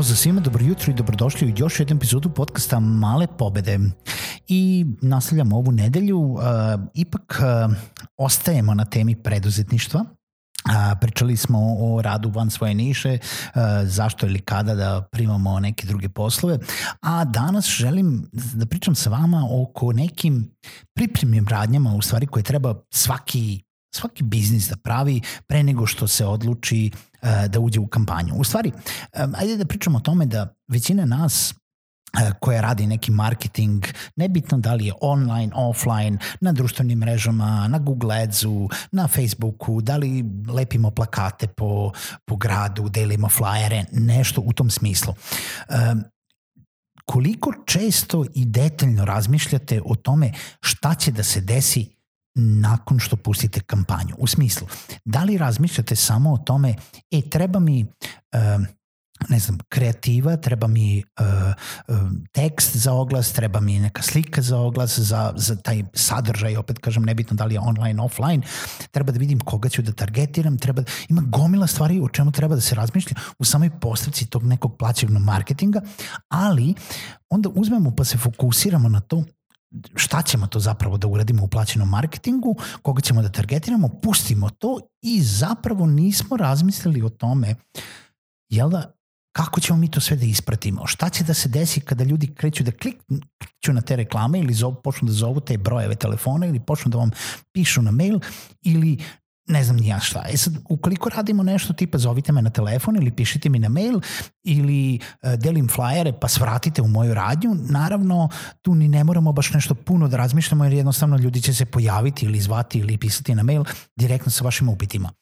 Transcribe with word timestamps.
Pozdrav 0.00 0.16
svima, 0.16 0.40
dobro 0.40 0.64
jutro 0.64 0.90
i 0.90 0.94
dobrodošli 0.94 1.46
u 1.46 1.54
još 1.56 1.80
jednu 1.80 1.96
epizodu 1.96 2.30
podcasta 2.30 2.80
Male 2.80 3.26
pobede. 3.38 3.78
I 4.48 4.86
nastavljamo 5.02 5.56
ovu 5.56 5.72
nedelju, 5.72 6.18
uh, 6.18 6.40
ipak 6.94 7.40
uh, 7.40 7.74
ostajemo 8.16 8.74
na 8.74 8.84
temi 8.84 9.14
preduzetništva, 9.14 10.04
A, 10.64 10.94
pričali 11.00 11.36
smo 11.36 11.76
o 11.78 12.02
radu 12.02 12.30
van 12.30 12.50
svoje 12.50 12.74
niše, 12.74 13.18
a, 13.54 13.84
zašto 13.84 14.26
ili 14.26 14.40
kada 14.40 14.74
da 14.74 15.08
primamo 15.12 15.60
neke 15.60 15.86
druge 15.86 16.08
poslove, 16.08 16.58
a 17.00 17.24
danas 17.24 17.66
želim 17.66 18.28
da 18.32 18.66
pričam 18.66 18.94
sa 18.94 19.10
vama 19.10 19.48
oko 19.50 19.92
nekim 19.92 20.50
pripremnim 20.94 21.48
radnjama 21.48 21.94
u 21.94 22.02
stvari 22.02 22.26
koje 22.26 22.42
treba 22.42 22.74
svaki 22.90 23.62
svaki 23.94 24.22
biznis 24.22 24.68
da 24.68 24.76
pravi 24.76 25.20
pre 25.46 25.62
nego 25.62 25.86
što 25.86 26.08
se 26.08 26.26
odluči 26.26 26.90
uh, 26.94 27.09
da 27.48 27.60
uđe 27.60 27.80
u 27.80 27.86
kampanju. 27.86 28.34
U 28.36 28.44
stvari, 28.44 28.72
ajde 29.12 29.56
da 29.56 29.64
pričamo 29.64 29.98
o 29.98 30.00
tome 30.00 30.26
da 30.26 30.54
većina 30.68 31.04
nas 31.04 31.54
uh, 31.54 31.60
koja 32.40 32.60
radi 32.60 32.86
neki 32.86 33.10
marketing, 33.10 33.84
nebitno 34.16 34.58
da 34.58 34.74
li 34.74 34.86
je 34.86 34.92
online, 35.00 35.52
offline, 35.54 36.18
na 36.40 36.52
društvenim 36.52 36.98
mrežama, 36.98 37.68
na 37.68 37.78
Google 37.78 38.22
Adsu, 38.22 38.68
na 38.92 39.08
Facebooku, 39.08 39.80
da 39.80 39.96
li 39.96 40.24
lepimo 40.48 40.90
plakate 40.90 41.46
po, 41.46 41.92
po 42.24 42.36
gradu, 42.36 42.88
delimo 42.88 43.28
flyere, 43.28 43.84
nešto 43.92 44.40
u 44.40 44.52
tom 44.52 44.70
smislu. 44.70 45.14
Um, 45.68 46.04
koliko 47.04 47.52
često 47.66 48.24
i 48.34 48.44
detaljno 48.44 49.04
razmišljate 49.04 49.80
o 49.84 49.94
tome 49.94 50.32
šta 50.60 50.94
će 50.94 51.12
da 51.12 51.22
se 51.22 51.40
desi 51.40 51.99
nakon 52.34 52.98
što 52.98 53.16
pustite 53.16 53.60
kampanju. 53.60 54.14
U 54.18 54.26
smislu, 54.26 54.66
da 55.04 55.24
li 55.24 55.38
razmišljate 55.38 55.96
samo 55.96 56.32
o 56.32 56.38
tome, 56.38 56.74
e, 57.10 57.20
treba 57.30 57.60
mi, 57.60 57.86
ne 59.28 59.38
znam, 59.38 59.58
kreativa, 59.68 60.36
treba 60.36 60.66
mi 60.66 61.02
uh, 61.20 61.26
tekst 62.32 62.76
za 62.76 62.92
oglas, 62.92 63.32
treba 63.32 63.60
mi 63.60 63.78
neka 63.78 64.02
slika 64.02 64.42
za 64.42 64.58
oglas, 64.58 64.98
za, 64.98 65.32
za 65.36 65.56
taj 65.56 65.84
sadržaj, 65.94 66.56
opet 66.56 66.78
kažem, 66.78 67.02
nebitno 67.02 67.36
da 67.36 67.44
li 67.44 67.54
je 67.54 67.60
online, 67.60 68.02
offline, 68.02 68.42
treba 68.90 69.12
da 69.12 69.18
vidim 69.18 69.40
koga 69.40 69.68
ću 69.68 69.82
da 69.82 69.92
targetiram, 69.92 70.58
treba, 70.58 70.82
da, 70.82 70.92
ima 71.08 71.22
gomila 71.26 71.66
stvari 71.66 72.00
o 72.00 72.08
čemu 72.08 72.32
treba 72.32 72.54
da 72.54 72.60
se 72.60 72.74
razmišlja 72.74 73.16
u 73.38 73.44
samoj 73.44 73.70
postavci 73.80 74.26
tog 74.26 74.44
nekog 74.44 74.76
plaćevnog 74.78 75.22
marketinga, 75.22 75.80
ali 76.28 76.74
onda 77.30 77.48
uzmemo 77.54 77.94
pa 77.96 78.04
se 78.04 78.18
fokusiramo 78.18 78.88
na 78.88 79.00
to 79.00 79.24
šta 79.96 80.22
ćemo 80.22 80.46
to 80.46 80.60
zapravo 80.60 80.96
da 80.96 81.08
uradimo 81.08 81.44
u 81.44 81.48
plaćenom 81.48 81.88
marketingu, 81.88 82.56
koga 82.82 83.00
ćemo 83.00 83.22
da 83.22 83.28
targetiramo, 83.28 83.88
pustimo 84.02 84.50
to 84.50 84.80
i 85.02 85.22
zapravo 85.22 85.86
nismo 85.86 86.36
razmislili 86.36 87.02
o 87.02 87.08
tome 87.08 87.54
jel 88.48 88.70
da, 88.70 88.92
kako 89.32 89.60
ćemo 89.60 89.78
mi 89.78 89.90
to 89.90 90.00
sve 90.00 90.16
da 90.16 90.24
ispratimo, 90.24 90.86
šta 90.86 91.08
će 91.08 91.24
da 91.24 91.34
se 91.34 91.48
desi 91.48 91.80
kada 91.80 92.04
ljudi 92.04 92.34
kreću 92.34 92.64
da 92.64 92.72
klikću 92.72 93.72
na 93.72 93.80
te 93.80 93.96
reklame 93.96 94.38
ili 94.38 94.54
zov, 94.54 94.74
počnu 94.74 95.06
da 95.08 95.12
zovu 95.12 95.40
te 95.40 95.58
brojeve 95.58 95.94
telefona 95.94 96.46
ili 96.46 96.60
počnu 96.60 96.90
da 96.90 96.98
vam 96.98 97.10
pišu 97.52 97.82
na 97.82 97.90
mail 97.90 98.20
ili 98.62 98.98
ne 99.46 99.64
znam 99.64 99.78
ja 99.82 100.00
šta. 100.00 100.24
E 100.28 100.36
sad, 100.36 100.54
ukoliko 100.68 101.08
radimo 101.08 101.42
nešto 101.42 101.72
tipa 101.72 101.98
zovite 101.98 102.32
me 102.32 102.42
na 102.42 102.50
telefon 102.50 102.96
ili 102.96 103.10
pišite 103.10 103.48
mi 103.48 103.58
na 103.58 103.68
mail 103.68 104.00
ili 104.42 104.98
uh, 105.22 105.34
delim 105.34 105.68
flajere 105.68 106.12
pa 106.20 106.28
svratite 106.28 106.82
u 106.82 106.88
moju 106.88 107.14
radnju, 107.14 107.54
naravno 107.54 108.28
tu 108.62 108.74
ni 108.74 108.88
ne 108.88 109.04
moramo 109.04 109.32
baš 109.32 109.52
nešto 109.52 109.74
puno 109.74 110.08
da 110.08 110.16
razmišljamo 110.16 110.64
jer 110.64 110.72
jednostavno 110.72 111.16
ljudi 111.16 111.42
će 111.42 111.54
se 111.54 111.64
pojaviti 111.64 112.26
ili 112.26 112.40
zvati 112.40 112.78
ili 112.78 112.98
pisati 112.98 113.34
na 113.34 113.42
mail 113.42 113.64
direktno 113.96 114.32
sa 114.32 114.44
vašim 114.44 114.68
upitima. 114.68 115.12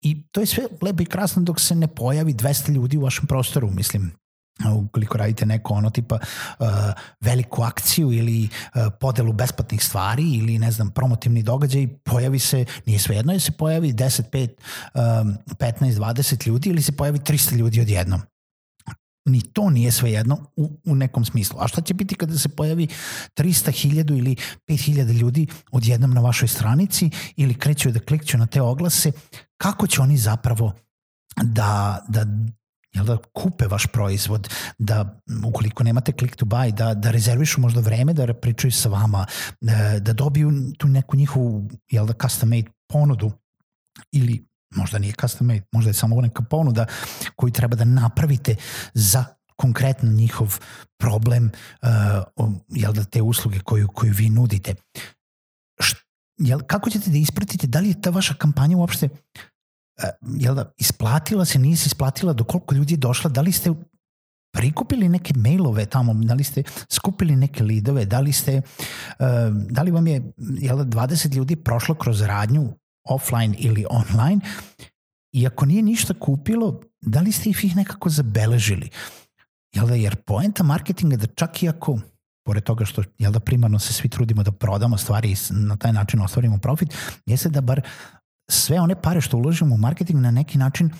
I 0.00 0.22
to 0.32 0.40
je 0.40 0.46
sve 0.46 0.64
lepo 0.82 1.02
i 1.02 1.06
krasno 1.06 1.42
dok 1.42 1.60
se 1.60 1.74
ne 1.74 1.86
pojavi 1.86 2.34
200 2.34 2.70
ljudi 2.70 2.96
u 2.96 3.02
vašem 3.02 3.26
prostoru, 3.26 3.70
mislim 3.70 4.12
ukoliko 4.74 5.18
radite 5.18 5.46
neko 5.46 5.74
ono 5.74 5.90
tipa 5.90 6.18
uh, 6.58 6.68
veliku 7.20 7.62
akciju 7.62 8.12
ili 8.12 8.48
uh, 8.74 8.82
podelu 9.00 9.32
besplatnih 9.32 9.84
stvari 9.84 10.32
ili 10.32 10.58
ne 10.58 10.70
znam 10.70 10.90
promotivni 10.90 11.42
događaj 11.42 11.88
pojavi 12.04 12.38
se, 12.38 12.64
nije 12.86 12.98
svejedno 12.98 13.32
je 13.32 13.40
se 13.40 13.52
pojavi 13.52 13.92
10, 13.92 14.22
5, 14.32 14.48
um, 15.22 15.36
15, 15.58 15.94
20 15.94 16.46
ljudi 16.46 16.68
ili 16.68 16.82
se 16.82 16.92
pojavi 16.92 17.18
300 17.18 17.56
ljudi 17.56 17.80
odjednom 17.80 18.22
ni 19.28 19.40
to 19.40 19.70
nije 19.70 19.92
svejedno 19.92 20.38
u, 20.56 20.80
u 20.86 20.94
nekom 20.94 21.24
smislu. 21.24 21.58
A 21.60 21.68
šta 21.68 21.80
će 21.80 21.94
biti 21.94 22.14
kada 22.14 22.38
se 22.38 22.48
pojavi 22.48 22.86
300, 22.86 22.90
1000 23.36 24.18
ili 24.18 24.36
5000 24.68 25.12
ljudi 25.12 25.46
odjednom 25.72 26.14
na 26.14 26.20
vašoj 26.20 26.48
stranici 26.48 27.10
ili 27.36 27.54
kreću 27.54 27.90
da 27.90 28.00
klikću 28.00 28.38
na 28.38 28.46
te 28.46 28.62
oglase, 28.62 29.12
kako 29.56 29.86
će 29.86 30.02
oni 30.02 30.16
zapravo 30.16 30.72
da, 31.42 32.04
da 32.08 32.26
jel 32.92 33.04
da 33.04 33.16
kupe 33.32 33.66
vaš 33.66 33.86
proizvod, 33.86 34.48
da 34.78 35.20
ukoliko 35.44 35.84
nemate 35.84 36.12
click 36.12 36.36
to 36.36 36.46
buy, 36.46 36.72
da, 36.72 36.94
da 36.94 37.10
rezervišu 37.10 37.60
možda 37.60 37.80
vreme 37.80 38.12
da 38.12 38.34
pričaju 38.34 38.72
sa 38.72 38.88
vama, 38.88 39.26
da, 39.60 39.98
da 40.00 40.12
dobiju 40.12 40.52
tu 40.78 40.88
neku 40.88 41.16
njihovu 41.16 41.68
jel 41.90 42.06
da 42.06 42.14
custom 42.22 42.48
made 42.48 42.70
ponudu 42.92 43.32
ili 44.12 44.48
možda 44.74 44.98
nije 44.98 45.14
custom 45.20 45.46
made, 45.46 45.62
možda 45.72 45.90
je 45.90 45.94
samo 45.94 46.20
neka 46.20 46.42
ponuda 46.42 46.86
koju 47.36 47.52
treba 47.52 47.76
da 47.76 47.84
napravite 47.84 48.56
za 48.94 49.24
konkretno 49.56 50.10
njihov 50.10 50.58
problem 51.00 51.50
uh, 51.82 52.52
jel 52.68 52.92
da 52.92 53.04
te 53.04 53.22
usluge 53.22 53.60
koju, 53.60 53.88
koju 53.88 54.12
vi 54.16 54.28
nudite. 54.28 54.74
Št, 55.80 55.96
jel, 56.38 56.60
kako 56.66 56.90
ćete 56.90 57.10
da 57.10 57.16
ispratite 57.16 57.66
da 57.66 57.80
li 57.80 57.88
je 57.88 58.00
ta 58.00 58.10
vaša 58.10 58.34
kampanja 58.34 58.76
uopšte 58.76 59.08
E, 59.08 59.57
jel 60.38 60.54
da, 60.54 60.72
isplatila 60.76 61.44
se, 61.44 61.58
nije 61.58 61.76
se 61.76 61.86
isplatila, 61.86 62.32
do 62.32 62.44
koliko 62.44 62.74
ljudi 62.74 62.94
je 62.94 62.98
došla, 62.98 63.30
da 63.30 63.40
li 63.40 63.52
ste 63.52 63.74
prikupili 64.52 65.08
neke 65.08 65.34
mailove 65.36 65.86
tamo, 65.86 66.14
da 66.14 66.34
li 66.34 66.44
ste 66.44 66.62
skupili 66.88 67.36
neke 67.36 67.64
lidove, 67.64 68.04
da 68.04 68.20
li 68.20 68.32
ste, 68.32 68.56
uh, 68.58 69.26
da 69.70 69.82
li 69.82 69.90
vam 69.90 70.06
je 70.06 70.32
jel 70.38 70.84
da, 70.84 70.84
20 70.84 71.34
ljudi 71.34 71.56
prošlo 71.56 71.94
kroz 71.94 72.20
radnju 72.20 72.68
offline 73.08 73.54
ili 73.58 73.86
online 73.90 74.40
i 75.32 75.46
ako 75.46 75.66
nije 75.66 75.82
ništa 75.82 76.14
kupilo, 76.14 76.80
da 77.00 77.20
li 77.20 77.32
ste 77.32 77.50
ih 77.50 77.76
nekako 77.76 78.08
zabeležili? 78.08 78.90
Jel 79.74 79.86
da, 79.86 79.94
jer 79.94 80.16
poenta 80.16 80.62
marketinga 80.62 81.14
je 81.14 81.18
da 81.18 81.26
čak 81.26 81.62
i 81.62 81.68
ako 81.68 81.98
pored 82.44 82.64
toga 82.64 82.84
što 82.84 83.02
jel 83.18 83.32
da 83.32 83.40
primarno 83.40 83.78
se 83.78 83.92
svi 83.92 84.08
trudimo 84.08 84.42
da 84.42 84.52
prodamo 84.52 84.96
stvari 84.98 85.30
i 85.30 85.36
na 85.50 85.76
taj 85.76 85.92
način 85.92 86.20
ostvarimo 86.20 86.58
profit, 86.58 86.94
jeste 87.26 87.48
da 87.48 87.60
bar 87.60 87.80
sve 88.50 88.80
one 88.80 89.02
pare 89.02 89.20
što 89.20 89.36
uložimo 89.36 89.74
u 89.74 89.78
marketing 89.78 90.20
na 90.20 90.30
neki 90.30 90.58
način 90.58 90.90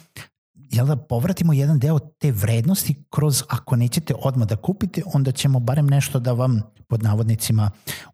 jel 0.55 0.87
da 0.87 0.97
povratimo 0.97 1.53
jedan 1.53 1.79
deo 1.79 1.99
te 1.99 2.33
vrednosti 2.33 3.05
kroz 3.11 3.43
ako 3.49 3.77
nećete 3.77 4.15
odmah 4.23 4.49
da 4.49 4.57
kupite, 4.57 5.03
onda 5.15 5.33
ćemo 5.33 5.61
barem 5.61 5.87
nešto 5.87 6.21
da 6.21 6.33
vam 6.33 6.63
pod 6.89 7.03
navodnicima 7.03 7.71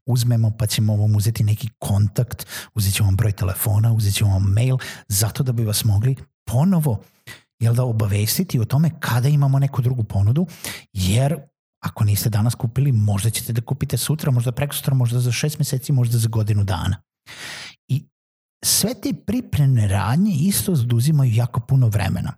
uzmemo 0.06 0.50
pa 0.58 0.66
ćemo 0.66 0.96
vam 0.96 1.16
uzeti 1.16 1.44
neki 1.44 1.68
kontakt, 1.78 2.46
uzet 2.74 2.94
ćemo 2.94 3.06
vam 3.06 3.16
broj 3.16 3.32
telefona, 3.32 3.92
uzet 3.92 4.14
ćemo 4.14 4.30
vam 4.30 4.42
mail, 4.42 4.76
zato 5.08 5.42
da 5.42 5.52
bi 5.52 5.64
vas 5.64 5.84
mogli 5.84 6.16
ponovo 6.44 7.00
jel 7.58 7.74
da 7.74 7.84
obavestiti 7.84 8.60
o 8.60 8.64
tome 8.64 8.90
kada 9.00 9.28
imamo 9.28 9.58
neku 9.58 9.82
drugu 9.82 10.04
ponudu, 10.04 10.46
jer 10.92 11.36
ako 11.82 12.04
niste 12.04 12.30
danas 12.30 12.54
kupili, 12.54 12.92
možda 12.92 13.30
ćete 13.30 13.52
da 13.52 13.60
kupite 13.60 13.96
sutra, 13.96 14.30
možda 14.30 14.52
preko 14.52 14.74
sutra, 14.74 14.94
možda 14.94 15.20
za 15.20 15.32
šest 15.32 15.58
meseci, 15.58 15.92
možda 15.92 16.18
za 16.18 16.28
godinu 16.28 16.64
dana. 16.64 16.96
Sve 18.64 18.94
te 18.94 19.12
pripremne 19.26 19.88
radnje 19.88 20.32
isto 20.40 20.72
oduzimaju 20.72 21.34
jako 21.34 21.60
puno 21.60 21.88
vremena. 21.88 22.32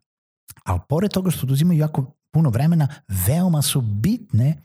Ali 0.64 0.81
pored 0.88 1.11
toga 1.12 1.31
što 1.31 1.46
oduzimaju 1.46 1.78
jako 1.78 2.12
puno 2.32 2.50
vremena, 2.50 2.88
veoma 3.26 3.62
su 3.62 3.81
bitne 3.81 4.56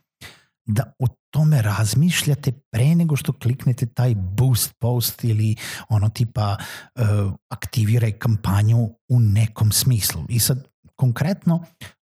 da 0.65 0.93
o 0.99 1.07
tome 1.29 1.61
razmišljate 1.61 2.51
pre 2.51 2.95
nego 2.95 3.15
što 3.15 3.33
kliknete 3.33 3.85
taj 3.85 4.15
boost 4.15 4.73
post 4.79 5.23
ili 5.23 5.55
ono 5.89 6.09
tipa 6.09 6.57
uh, 6.95 7.33
aktiviraj 7.49 8.11
kampanju 8.11 8.77
u 9.09 9.19
nekom 9.19 9.71
smislu. 9.71 10.25
I 10.29 10.39
sad 10.39 10.67
konkretno 10.95 11.65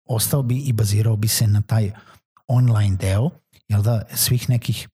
ostao 0.08 0.42
bi 0.42 0.58
i 0.58 0.72
bazirao 0.72 1.16
bi 1.16 1.28
se 1.28 1.46
na 1.46 1.62
taj 1.62 1.92
online 2.48 2.96
deo, 2.96 3.30
jel 3.68 3.82
da, 3.82 4.02
svih 4.14 4.50
nekih 4.50 4.88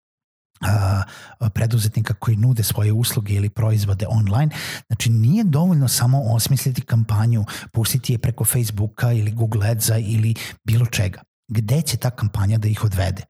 preduzetnika 1.55 2.15
koji 2.15 2.37
nude 2.37 2.63
svoje 2.63 2.93
usluge 2.93 3.35
ili 3.35 3.51
proizvode 3.51 4.07
online. 4.09 4.51
Znači 4.87 5.11
nije 5.11 5.45
dovoljno 5.45 5.89
samo 5.89 6.23
osmisliti 6.23 6.81
kampanju, 6.81 7.45
pustiti 7.73 8.13
je 8.13 8.19
preko 8.19 8.45
Facebooka 8.45 9.13
ili 9.13 9.31
Google 9.31 9.69
Adsa 9.69 9.99
ili 9.99 10.35
bilo 10.65 10.87
čega. 10.87 11.23
Gde 11.49 11.83
će 11.83 11.97
ta 11.97 12.11
kampanja 12.11 12.59
da 12.59 12.69
ih 12.69 12.85
odvede? 12.85 13.23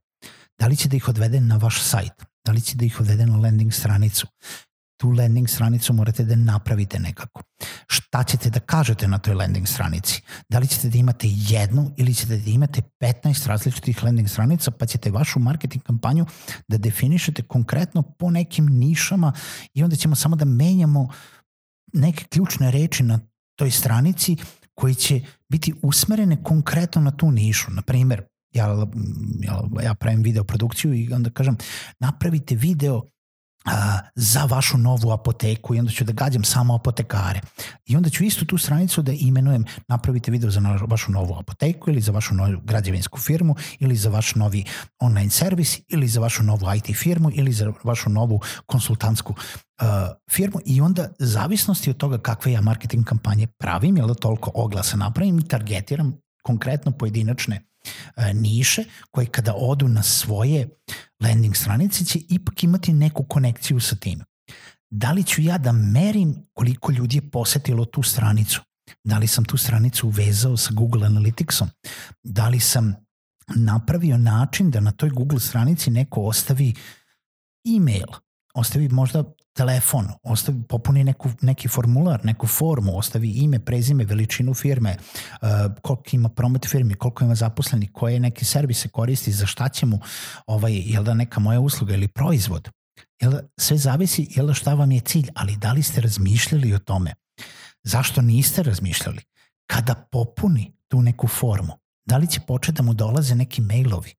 Da 0.59 0.67
li 0.67 0.77
će 0.77 0.89
da 0.89 0.97
ih 0.97 1.09
odvede 1.09 1.41
na 1.41 1.57
vaš 1.57 1.83
sajt? 1.83 2.13
Da 2.45 2.53
li 2.53 2.61
će 2.61 2.77
da 2.77 2.85
ih 2.85 3.01
odvede 3.01 3.27
na 3.27 3.37
landing 3.37 3.73
stranicu? 3.73 4.27
Tu 4.99 5.11
landing 5.11 5.49
stranicu 5.49 5.93
morate 5.93 6.25
da 6.25 6.37
napravite 6.37 6.99
nekako. 6.99 7.43
Šta 7.87 8.23
ćete 8.25 8.50
da 8.50 8.61
kažete 8.61 9.09
na 9.09 9.19
toj 9.19 9.35
landing 9.35 9.69
stranici? 9.69 10.23
Da 10.49 10.59
li 10.59 10.69
ćete 10.69 10.89
da 10.89 10.99
imate 10.99 11.27
jednu 11.31 11.91
ili 11.97 12.15
ćete 12.15 12.37
da 12.37 12.50
imate 12.50 12.83
15 13.00 13.47
različitih 13.47 14.05
landing 14.05 14.29
stranica 14.29 14.71
pa 14.71 14.87
ćete 14.87 15.11
vašu 15.11 15.39
marketing 15.39 15.85
kampanju 15.85 16.27
da 16.69 16.79
definišete 16.79 17.43
konkretno 17.43 18.03
po 18.03 18.31
nekim 18.31 18.67
nišama 18.67 19.33
i 19.75 19.83
onda 19.83 19.97
ćemo 19.97 20.15
samo 20.15 20.37
da 20.37 20.45
menjamo 20.45 21.09
neke 21.93 22.25
ključne 22.25 22.71
reči 22.71 23.03
na 23.03 23.21
toj 23.59 23.71
stranici 23.71 24.37
koji 24.75 24.95
će 24.95 25.21
biti 25.49 25.75
usmerene 25.83 26.43
konkretno 26.43 27.03
na 27.03 27.11
tu 27.11 27.31
nišu. 27.31 27.71
Na 27.71 27.83
primer, 27.83 28.23
ja, 28.55 28.87
ja, 29.41 29.62
ja 29.83 29.95
pravim 29.95 30.23
video 30.23 30.45
produkciju 30.45 30.95
i 30.95 31.12
onda 31.12 31.31
kažem 31.31 31.56
napravite 32.00 32.55
video 32.55 33.03
za 34.15 34.45
vašu 34.45 34.79
novu 34.79 35.11
apoteku 35.11 35.75
i 35.75 35.79
onda 35.79 35.93
ću 35.93 36.05
da 36.05 36.13
gađam 36.13 36.45
samo 36.45 36.75
apotekare. 36.75 37.41
I 37.87 37.97
onda 37.97 38.11
ću 38.11 38.25
istu 38.25 38.45
tu 38.45 38.59
stranicu 38.59 39.03
da 39.03 39.13
imenujem 39.13 39.65
napravite 39.89 40.31
video 40.31 40.51
za 40.51 40.61
vašu 40.87 41.13
novu 41.13 41.35
apoteku 41.39 41.91
ili 41.91 42.01
za 42.01 42.13
vašu 42.13 42.35
novu 42.35 42.61
građevinsku 42.65 43.19
firmu 43.19 43.57
ili 43.79 43.97
za 43.97 44.11
vaš 44.11 44.35
novi 44.35 44.65
online 44.99 45.31
servis 45.31 45.79
ili 45.89 46.09
za 46.09 46.21
vašu 46.21 46.43
novu 46.43 46.67
IT 46.77 46.97
firmu 46.97 47.31
ili 47.35 47.53
za 47.53 47.73
vašu 47.85 48.11
novu 48.11 48.41
konsultantsku 48.67 49.35
uh, 49.83 49.87
firmu 50.31 50.61
i 50.67 50.81
onda 50.81 51.09
zavisnosti 51.19 51.91
od 51.91 51.97
toga 51.97 52.19
kakve 52.19 52.53
ja 52.53 52.61
marketing 52.61 53.05
kampanje 53.05 53.47
pravim, 53.47 53.97
jel 53.97 54.09
da 54.09 54.15
toliko 54.15 54.51
oglasa 54.55 54.97
napravim 54.97 55.39
i 55.39 55.49
targetiram 55.49 56.21
konkretno 56.43 56.93
pojedinačne 56.93 57.69
niše 58.35 58.85
koje 59.11 59.26
kada 59.26 59.55
odu 59.55 59.88
na 59.88 60.02
svoje 60.02 60.69
landing 61.20 61.56
stranice 61.56 62.05
će 62.05 62.19
ipak 62.29 62.62
imati 62.62 62.93
neku 62.93 63.25
konekciju 63.25 63.81
sa 63.81 63.96
tim. 63.96 64.20
Da 64.90 65.12
li 65.12 65.25
ću 65.25 65.43
ja 65.43 65.58
da 65.58 65.73
merim 65.73 66.46
koliko 66.52 66.93
ljudi 66.93 67.17
je 67.17 67.31
posetilo 67.31 67.85
tu 67.85 68.02
stranicu? 68.02 68.61
Da 69.05 69.19
li 69.19 69.26
sam 69.26 69.44
tu 69.44 69.56
stranicu 69.56 70.06
uvezao 70.06 70.56
sa 70.56 70.70
Google 70.75 71.08
Analyticsom? 71.08 71.69
Da 72.23 72.49
li 72.49 72.61
sam 72.61 72.94
napravio 73.56 74.19
način 74.19 74.70
da 74.70 74.81
na 74.81 74.93
toj 74.93 75.11
Google 75.11 75.40
stranici 75.40 75.90
neko 75.90 76.20
ostavi 76.20 76.75
e-mail, 77.76 78.06
ostavi 78.55 78.88
možda 78.88 79.25
telefon, 79.59 80.07
ostavi, 80.23 80.63
popuni 80.69 81.03
neku, 81.05 81.31
neki 81.43 81.69
formular, 81.69 82.25
neku 82.25 82.47
formu, 82.47 82.95
ostavi 82.99 83.31
ime, 83.43 83.59
prezime, 83.59 84.05
veličinu 84.05 84.55
firme, 84.55 84.97
uh, 84.97 85.49
koliko 85.83 86.11
ima 86.13 86.29
promet 86.29 86.69
firmi, 86.71 86.95
koliko 86.95 87.25
ima 87.25 87.35
zaposleni, 87.35 87.89
koje 87.93 88.21
neke 88.21 88.45
servise 88.45 88.89
koristi, 88.89 89.33
za 89.33 89.47
šta 89.47 89.69
će 89.69 89.87
mu 89.87 89.99
ovaj, 90.47 90.75
jel 90.75 91.05
da 91.05 91.15
neka 91.15 91.41
moja 91.41 91.61
usluga 91.61 91.95
ili 91.95 92.09
proizvod. 92.09 92.69
Jel 93.21 93.33
da, 93.33 93.41
sve 93.59 93.77
zavisi 93.77 94.27
jel 94.31 94.47
da 94.47 94.55
šta 94.55 94.75
vam 94.75 94.93
je 94.93 95.01
cilj, 95.01 95.33
ali 95.35 95.57
da 95.57 95.73
li 95.73 95.83
ste 95.83 96.01
razmišljali 96.01 96.75
o 96.75 96.79
tome? 96.79 97.15
Zašto 97.83 98.23
niste 98.23 98.63
razmišljali? 98.63 99.23
Kada 99.67 99.95
popuni 99.95 100.73
tu 100.89 101.03
neku 101.03 101.29
formu, 101.29 101.73
da 102.07 102.17
li 102.17 102.27
će 102.27 102.41
početi 102.41 102.77
da 102.77 102.83
mu 102.83 102.95
dolaze 102.95 103.35
neki 103.35 103.63
mailovi? 103.63 104.15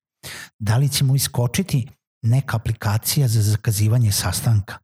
Da 0.59 0.77
li 0.77 0.89
će 0.89 1.03
mu 1.03 1.15
iskočiti 1.15 1.87
neka 2.21 2.57
aplikacija 2.57 3.27
za 3.27 3.41
zakazivanje 3.41 4.11
sastanka? 4.11 4.77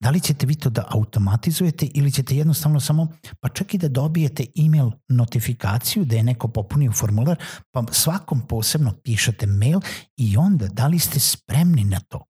Da 0.00 0.10
li 0.10 0.20
ćete 0.20 0.46
vi 0.46 0.54
to 0.54 0.70
da 0.70 0.84
automatizujete 0.88 1.86
ili 1.94 2.12
ćete 2.12 2.36
jednostavno 2.36 2.80
samo, 2.80 3.08
pa 3.40 3.48
čak 3.48 3.74
i 3.74 3.78
da 3.78 3.88
dobijete 3.88 4.46
email 4.56 4.90
notifikaciju 5.08 6.04
da 6.04 6.16
je 6.16 6.22
neko 6.22 6.48
popunio 6.48 6.92
formular, 6.92 7.38
pa 7.70 7.84
svakom 7.92 8.46
posebno 8.46 8.92
pišete 9.04 9.46
mail 9.46 9.80
i 10.16 10.36
onda 10.36 10.68
da 10.68 10.86
li 10.86 10.98
ste 10.98 11.20
spremni 11.20 11.84
na 11.84 12.00
to? 12.00 12.24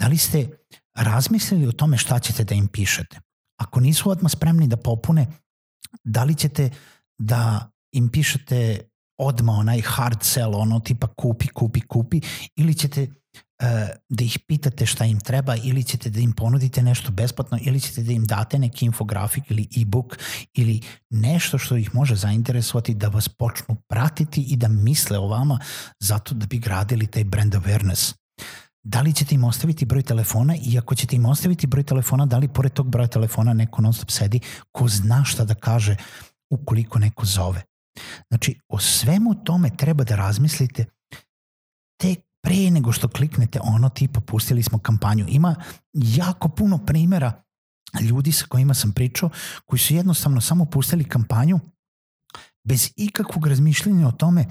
Da 0.00 0.06
li 0.08 0.18
ste 0.18 0.48
razmislili 0.94 1.66
o 1.66 1.72
tome 1.72 1.98
šta 1.98 2.18
ćete 2.18 2.44
da 2.44 2.54
im 2.54 2.68
pišete? 2.68 3.20
Ako 3.60 3.80
nisu 3.80 4.10
odmah 4.10 4.32
spremni 4.32 4.66
da 4.66 4.76
popune, 4.76 5.26
da 6.04 6.24
li 6.24 6.34
ćete 6.34 6.70
da 7.18 7.70
im 7.92 8.08
pišete 8.08 8.80
odmah 9.18 9.58
onaj 9.58 9.80
hard 9.80 10.22
sell, 10.22 10.54
ono 10.54 10.80
tipa 10.80 11.06
kupi, 11.06 11.48
kupi, 11.48 11.80
kupi, 11.80 12.20
ili 12.56 12.74
ćete 12.74 13.21
da 14.08 14.24
ih 14.24 14.38
pitate 14.46 14.86
šta 14.86 15.04
im 15.04 15.20
treba 15.20 15.56
ili 15.56 15.84
ćete 15.84 16.10
da 16.10 16.20
im 16.20 16.32
ponudite 16.32 16.82
nešto 16.82 17.10
besplatno 17.10 17.58
ili 17.62 17.80
ćete 17.80 18.02
da 18.02 18.12
im 18.12 18.24
date 18.24 18.58
neki 18.58 18.84
infografik 18.84 19.50
ili 19.50 19.68
e-book 19.76 20.18
ili 20.54 20.80
nešto 21.10 21.58
što 21.58 21.76
ih 21.76 21.94
može 21.94 22.16
zainteresovati 22.16 22.94
da 22.94 23.08
vas 23.08 23.28
počnu 23.28 23.76
pratiti 23.88 24.42
i 24.42 24.56
da 24.56 24.68
misle 24.68 25.18
o 25.18 25.28
vama 25.28 25.58
zato 26.00 26.34
da 26.34 26.46
bi 26.46 26.58
gradili 26.58 27.06
taj 27.06 27.24
brand 27.24 27.54
awareness. 27.54 28.14
Da 28.84 29.00
li 29.00 29.12
ćete 29.12 29.34
im 29.34 29.44
ostaviti 29.44 29.84
broj 29.84 30.02
telefona 30.02 30.56
i 30.64 30.78
ako 30.78 30.94
ćete 30.94 31.16
im 31.16 31.26
ostaviti 31.26 31.66
broj 31.66 31.82
telefona, 31.82 32.26
da 32.26 32.38
li 32.38 32.48
pored 32.48 32.72
tog 32.72 32.90
broja 32.90 33.06
telefona 33.06 33.52
neko 33.52 33.82
non 33.82 33.92
stop 33.92 34.10
sedi 34.10 34.40
ko 34.72 34.88
zna 34.88 35.24
šta 35.24 35.44
da 35.44 35.54
kaže 35.54 35.96
ukoliko 36.50 36.98
neko 36.98 37.26
zove. 37.26 37.62
Znači, 38.28 38.60
o 38.68 38.78
svemu 38.78 39.34
tome 39.44 39.76
treba 39.76 40.04
da 40.04 40.16
razmislite 40.16 40.84
tek 42.00 42.18
pre 42.42 42.70
nego 42.70 42.92
što 42.92 43.08
kliknete 43.08 43.60
ono 43.62 43.88
tipa 43.88 44.20
pustili 44.20 44.62
smo 44.62 44.78
kampanju. 44.78 45.26
Ima 45.28 45.54
jako 45.92 46.48
puno 46.48 46.78
primjera 46.86 47.42
ljudi 48.00 48.32
sa 48.32 48.46
kojima 48.48 48.74
sam 48.74 48.92
pričao 48.92 49.30
koji 49.66 49.80
su 49.80 49.94
jednostavno 49.94 50.40
samo 50.40 50.64
pustili 50.64 51.04
kampanju 51.04 51.60
bez 52.64 52.90
ikakvog 52.96 53.46
razmišljenja 53.46 54.08
o 54.08 54.12
tome 54.12 54.46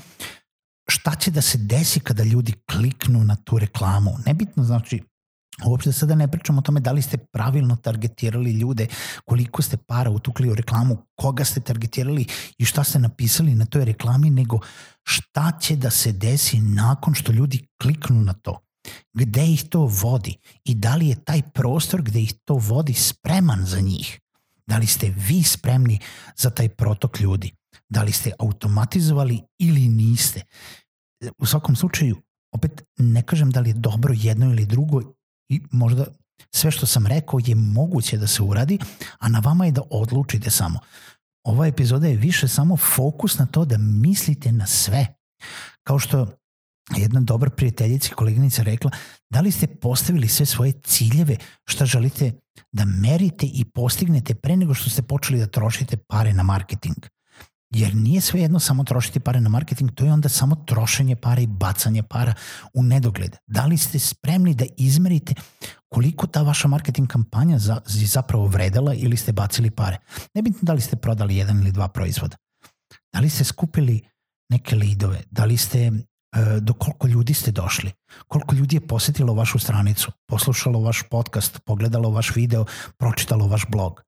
šta 0.88 1.15
će 1.15 1.31
da 1.31 1.41
se 1.41 1.57
desi 1.57 1.99
kada 1.99 2.23
ljudi 2.23 2.53
kliknu 2.71 3.23
na 3.23 3.35
tu 3.35 3.59
reklamu. 3.59 4.11
Nebitno 4.25 4.63
znači 4.63 5.03
Uopšte 5.66 5.92
sada 5.92 6.16
ne 6.16 6.28
pričamo 6.28 6.60
o 6.60 6.62
tome 6.62 6.80
da 6.80 6.92
li 6.92 7.02
ste 7.02 7.18
pravilno 7.18 7.75
targetirali 7.75 8.51
ljude, 8.51 8.88
koliko 9.25 9.62
ste 9.62 9.77
para 9.77 10.10
utukli 10.10 10.50
u 10.50 10.56
reklamu, 10.56 10.98
koga 11.15 11.46
ste 11.46 11.60
targetirali 11.60 12.25
i 12.58 12.65
šta 12.65 12.84
ste 12.84 13.00
napisali 13.00 13.56
na 13.56 13.65
toj 13.65 13.86
reklami, 13.86 14.30
nego 14.30 14.60
šta 15.03 15.51
će 15.62 15.75
da 15.75 15.89
se 15.89 16.12
desi 16.12 16.60
nakon 16.60 17.13
što 17.13 17.32
ljudi 17.32 17.68
kliknu 17.82 18.22
na 18.22 18.34
to. 18.34 18.60
Gde 19.13 19.46
ih 19.46 19.63
to 19.70 19.86
vodi 19.86 20.36
i 20.63 20.75
da 20.75 20.96
li 20.96 21.08
je 21.08 21.24
taj 21.24 21.41
prostor 21.41 22.01
gde 22.01 22.22
ih 22.22 22.34
to 22.46 22.56
vodi 22.56 22.94
spreman 22.94 23.65
za 23.65 23.80
njih. 23.80 24.20
Da 24.68 24.77
li 24.77 24.88
ste 24.88 25.13
vi 25.18 25.44
spremni 25.44 26.00
za 26.38 26.50
taj 26.50 26.70
protok 26.70 27.20
ljudi? 27.20 27.51
Da 27.89 28.03
li 28.03 28.12
ste 28.12 28.32
automatizovali 28.39 29.41
ili 29.60 29.88
niste? 29.88 30.41
U 31.38 31.46
svakom 31.46 31.75
slučaju, 31.75 32.18
opet 32.51 32.82
ne 32.98 33.22
kažem 33.22 33.51
da 33.51 33.60
li 33.60 33.70
je 33.70 33.74
dobro 33.74 34.13
jedno 34.18 34.46
ili 34.46 34.65
drugo 34.65 35.01
i 35.51 35.62
možda 35.72 36.05
sve 36.55 36.72
što 36.72 36.86
sam 36.86 37.08
rekao 37.08 37.39
je 37.46 37.55
moguće 37.55 38.17
da 38.17 38.27
se 38.27 38.43
uradi, 38.43 38.79
a 39.20 39.29
na 39.29 39.39
vama 39.39 39.65
je 39.65 39.72
da 39.72 39.81
odlučite 39.89 40.50
samo. 40.50 40.79
Ova 41.43 41.67
epizoda 41.67 42.08
je 42.08 42.15
više 42.15 42.48
samo 42.48 42.77
fokus 42.77 43.38
na 43.38 43.46
to 43.46 43.65
da 43.65 43.77
mislite 43.77 44.51
na 44.51 44.67
sve. 44.67 45.05
Kao 45.84 46.00
što 46.00 46.27
jedna 46.98 47.22
dobra 47.22 47.50
prijateljica 47.50 48.10
i 48.12 48.15
koleginica 48.15 48.63
rekla, 48.63 48.91
da 49.29 49.41
li 49.41 49.51
ste 49.51 49.67
postavili 49.67 50.27
sve 50.27 50.46
svoje 50.46 50.72
ciljeve, 50.84 51.38
šta 51.65 51.86
želite 51.86 52.31
da 52.72 52.86
merite 52.86 53.46
i 53.46 53.65
postignete 53.65 54.36
pre 54.36 54.58
nego 54.58 54.74
što 54.74 54.89
ste 54.89 55.01
počeli 55.01 55.39
da 55.39 55.48
trošite 55.48 55.98
pare 55.98 56.34
na 56.34 56.43
marketing. 56.43 56.98
Jer 57.72 57.96
nije 57.96 58.22
sve 58.22 58.42
jedno 58.42 58.60
samo 58.60 58.84
trošiti 58.84 59.20
pare 59.20 59.42
na 59.42 59.50
marketing, 59.50 59.92
to 59.96 60.06
je 60.06 60.13
onda 60.13 60.30
samo 60.30 60.56
trošenje 60.56 61.16
para 61.16 61.42
i 61.42 61.48
bacanje 61.48 62.04
para 62.04 62.34
u 62.74 62.84
nedogled. 62.84 63.36
Da 63.48 63.66
li 63.66 63.78
ste 63.78 64.00
spremni 64.00 64.54
da 64.54 64.66
izmerite 64.78 65.34
koliko 65.90 66.28
ta 66.28 66.42
vaša 66.42 66.68
marketing 66.68 67.08
kampanja 67.08 67.60
za, 67.60 67.82
zapravo 67.86 68.46
vredela 68.46 68.94
ili 68.94 69.18
ste 69.18 69.32
bacili 69.32 69.72
pare? 69.72 69.98
Nebitno 70.34 70.60
da 70.62 70.74
li 70.74 70.82
ste 70.82 70.96
prodali 70.96 71.36
jedan 71.36 71.62
ili 71.62 71.72
dva 71.72 71.88
proizvoda. 71.88 72.38
Da 73.13 73.20
li 73.20 73.30
ste 73.30 73.44
skupili 73.44 74.01
neke 74.50 74.75
lidove? 74.75 75.24
Da 75.32 75.46
li 75.46 75.58
ste, 75.58 75.80
e, 75.80 75.92
do 76.62 76.74
koliko 76.74 77.08
ljudi 77.08 77.34
ste 77.34 77.51
došli? 77.51 77.92
Koliko 78.28 78.56
ljudi 78.56 78.75
je 78.75 78.88
posetilo 78.88 79.34
vašu 79.34 79.60
stranicu, 79.60 80.12
poslušalo 80.28 80.80
vaš 80.80 81.04
podcast, 81.10 81.60
pogledalo 81.66 82.10
vaš 82.10 82.36
video, 82.36 82.66
pročitalo 82.98 83.48
vaš 83.48 83.66
blog? 83.70 84.01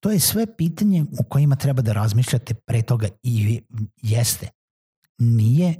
To 0.00 0.10
je 0.10 0.20
sve 0.20 0.56
pitanje 0.56 1.04
u 1.20 1.24
kojima 1.24 1.56
treba 1.56 1.82
da 1.82 1.92
razmišljate 1.92 2.54
pre 2.54 2.82
toga 2.82 3.08
i 3.22 3.62
jeste. 4.02 4.48
Nije 5.18 5.74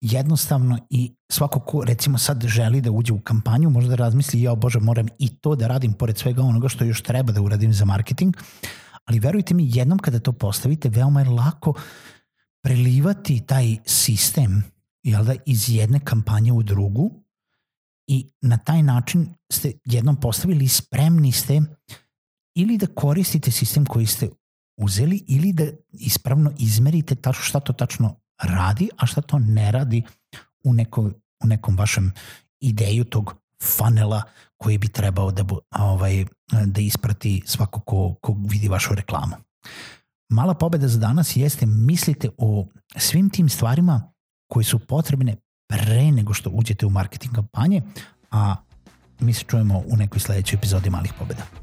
jednostavno 0.00 0.78
i 0.90 1.14
svako 1.30 1.60
ko 1.60 1.84
recimo 1.84 2.18
sad 2.18 2.44
želi 2.46 2.80
da 2.80 2.90
uđe 2.90 3.12
u 3.12 3.20
kampanju 3.20 3.70
možda 3.70 3.90
da 3.90 3.96
razmisli 3.96 4.42
ja 4.42 4.54
bože 4.54 4.80
moram 4.80 5.06
i 5.18 5.28
to 5.28 5.54
da 5.54 5.66
radim 5.66 5.92
pored 5.92 6.18
svega 6.18 6.42
onoga 6.42 6.68
što 6.68 6.84
još 6.84 7.02
treba 7.02 7.32
da 7.32 7.42
uradim 7.42 7.72
za 7.72 7.84
marketing 7.84 8.36
ali 9.04 9.18
verujte 9.18 9.54
mi 9.54 9.70
jednom 9.74 9.98
kada 9.98 10.20
to 10.20 10.32
postavite 10.32 10.88
veoma 10.88 11.20
je 11.20 11.28
lako 11.28 11.74
prelivati 12.62 13.40
taj 13.46 13.76
sistem 13.86 14.64
jel 15.02 15.24
da, 15.24 15.34
iz 15.46 15.68
jedne 15.68 16.00
kampanje 16.00 16.52
u 16.52 16.62
drugu 16.62 17.10
i 18.06 18.30
na 18.40 18.58
taj 18.58 18.82
način 18.82 19.34
ste 19.52 19.72
jednom 19.84 20.16
postavili 20.16 20.68
spremni 20.68 21.32
ste 21.32 21.60
ili 22.58 22.78
da 22.78 22.86
koristite 22.86 23.50
sistem 23.50 23.86
koji 23.86 24.06
ste 24.06 24.28
uzeli 24.76 25.24
ili 25.26 25.52
da 25.52 25.64
ispravno 25.92 26.52
izmerite 26.58 27.14
tačno 27.14 27.42
šta 27.42 27.60
to 27.60 27.72
tačno 27.72 28.16
radi, 28.42 28.88
a 28.96 29.06
šta 29.06 29.20
to 29.20 29.38
ne 29.38 29.72
radi 29.72 30.02
u, 30.64 30.72
neko, 30.72 31.02
u 31.44 31.46
nekom 31.46 31.76
vašem 31.76 32.12
ideju 32.60 33.04
tog 33.04 33.34
funnela 33.62 34.22
koji 34.56 34.78
bi 34.78 34.88
trebao 34.88 35.30
da, 35.30 35.44
ovaj, 35.70 36.24
da 36.66 36.80
isprati 36.80 37.42
svako 37.46 37.80
ko, 37.80 38.14
ko 38.20 38.36
vidi 38.50 38.68
vašu 38.68 38.94
reklamu. 38.94 39.36
Mala 40.28 40.54
pobeda 40.54 40.88
za 40.88 40.98
danas 40.98 41.36
jeste 41.36 41.66
mislite 41.66 42.30
o 42.38 42.66
svim 42.96 43.30
tim 43.30 43.48
stvarima 43.48 44.12
koji 44.48 44.64
su 44.64 44.78
potrebne 44.78 45.36
pre 45.68 46.10
nego 46.10 46.34
što 46.34 46.50
uđete 46.50 46.86
u 46.86 46.90
marketing 46.90 47.34
kampanje, 47.34 47.82
a 48.30 48.56
mi 49.20 49.32
se 49.32 49.44
čujemo 49.44 49.82
u 49.86 49.96
nekoj 49.96 50.20
sledećoj 50.20 50.56
epizodi 50.56 50.90
Malih 50.90 51.12
pobeda. 51.18 51.57